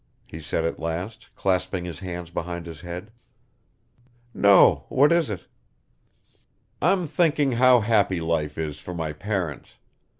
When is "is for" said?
8.57-8.95